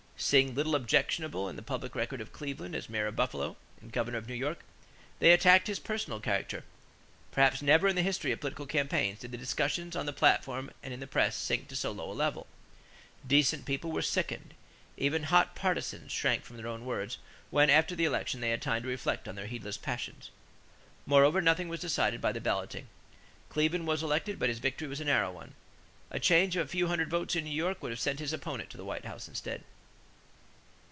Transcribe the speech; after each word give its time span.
Seeing 0.23 0.53
little 0.53 0.75
objectionable 0.75 1.49
in 1.49 1.55
the 1.55 1.63
public 1.63 1.95
record 1.95 2.21
of 2.21 2.31
Cleveland 2.31 2.75
as 2.75 2.87
mayor 2.89 3.07
of 3.07 3.15
Buffalo 3.15 3.57
and 3.81 3.91
governor 3.91 4.19
of 4.19 4.27
New 4.27 4.35
York, 4.35 4.59
they 5.17 5.31
attacked 5.31 5.65
his 5.65 5.79
personal 5.79 6.19
character. 6.19 6.63
Perhaps 7.31 7.63
never 7.63 7.87
in 7.87 7.95
the 7.95 8.03
history 8.03 8.31
of 8.31 8.39
political 8.39 8.67
campaigns 8.67 9.17
did 9.17 9.31
the 9.31 9.37
discussions 9.39 9.95
on 9.95 10.05
the 10.05 10.13
platform 10.13 10.69
and 10.83 10.93
in 10.93 10.99
the 10.99 11.07
press 11.07 11.35
sink 11.35 11.67
to 11.69 11.75
so 11.75 11.91
low 11.91 12.11
a 12.11 12.13
level. 12.13 12.45
Decent 13.25 13.65
people 13.65 13.91
were 13.91 14.03
sickened. 14.03 14.53
Even 14.95 15.23
hot 15.23 15.55
partisans 15.55 16.11
shrank 16.11 16.43
from 16.43 16.57
their 16.57 16.67
own 16.67 16.85
words 16.85 17.17
when, 17.49 17.71
after 17.71 17.95
the 17.95 18.05
election, 18.05 18.41
they 18.41 18.51
had 18.51 18.61
time 18.61 18.83
to 18.83 18.87
reflect 18.87 19.27
on 19.27 19.33
their 19.33 19.47
heedless 19.47 19.75
passions. 19.75 20.29
Moreover, 21.07 21.41
nothing 21.41 21.67
was 21.67 21.79
decided 21.79 22.21
by 22.21 22.31
the 22.31 22.39
balloting. 22.39 22.87
Cleveland 23.49 23.87
was 23.87 24.03
elected, 24.03 24.37
but 24.37 24.49
his 24.49 24.59
victory 24.59 24.87
was 24.87 25.01
a 25.01 25.05
narrow 25.05 25.31
one. 25.31 25.55
A 26.11 26.19
change 26.19 26.55
of 26.57 26.67
a 26.67 26.69
few 26.69 26.85
hundred 26.85 27.09
votes 27.09 27.35
in 27.35 27.43
New 27.43 27.49
York 27.49 27.81
would 27.81 27.91
have 27.91 27.99
sent 27.99 28.19
his 28.19 28.33
opponent 28.33 28.69
to 28.69 28.77
the 28.77 28.85
White 28.85 29.05
House 29.05 29.27
instead. 29.27 29.63